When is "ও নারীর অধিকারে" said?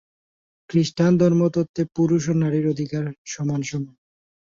2.27-3.11